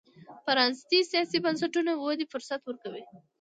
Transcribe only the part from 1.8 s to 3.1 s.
ودې فرصت ورکوي.